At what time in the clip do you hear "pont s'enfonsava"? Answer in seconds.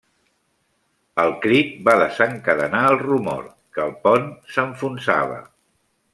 4.09-5.39